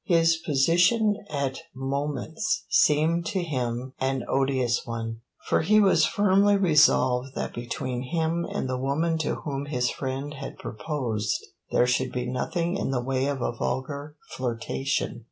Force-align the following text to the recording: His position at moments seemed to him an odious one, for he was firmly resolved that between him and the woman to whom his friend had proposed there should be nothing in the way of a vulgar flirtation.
His 0.05 0.37
position 0.37 1.15
at 1.29 1.59
moments 1.75 2.65
seemed 2.71 3.27
to 3.27 3.43
him 3.43 3.93
an 3.99 4.23
odious 4.27 4.81
one, 4.83 5.21
for 5.47 5.61
he 5.61 5.79
was 5.79 6.07
firmly 6.07 6.57
resolved 6.57 7.35
that 7.35 7.53
between 7.53 8.01
him 8.09 8.43
and 8.51 8.67
the 8.67 8.79
woman 8.79 9.19
to 9.19 9.35
whom 9.35 9.65
his 9.67 9.91
friend 9.91 10.33
had 10.33 10.57
proposed 10.57 11.45
there 11.69 11.85
should 11.85 12.11
be 12.11 12.25
nothing 12.25 12.77
in 12.77 12.89
the 12.89 13.03
way 13.03 13.27
of 13.27 13.43
a 13.43 13.51
vulgar 13.55 14.15
flirtation. 14.31 15.19